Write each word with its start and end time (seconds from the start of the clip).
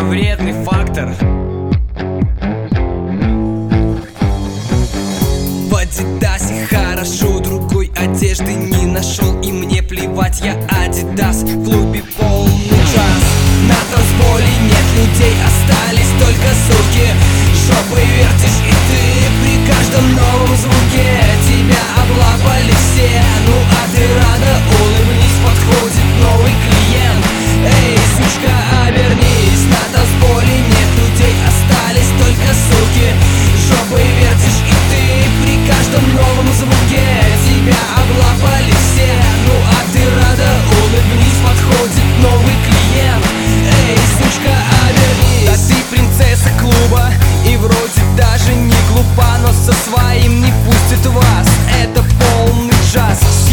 это 0.00 0.04
вредный 0.04 0.52
фактор. 0.64 1.08
В 5.68 5.74
Адидасе 5.74 6.66
хорошо, 6.70 7.40
другой 7.40 7.90
одежды 7.96 8.54
не 8.54 8.86
нашел. 8.86 9.29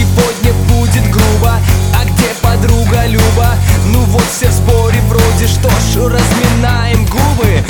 сегодня 0.07 0.53
будет 0.69 1.09
грубо 1.11 1.59
А 1.93 2.05
где 2.05 2.27
подруга 2.41 3.05
Люба? 3.07 3.55
Ну 3.87 4.01
вот 4.05 4.23
все 4.35 4.49
в 4.49 4.53
сборе 4.53 4.99
вроде 5.07 5.47
Что 5.47 5.69
ж, 5.69 6.11
разминаем 6.11 7.05
губы 7.05 7.63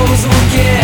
somos 0.00 0.24
o 0.24 0.28
que 0.50 0.79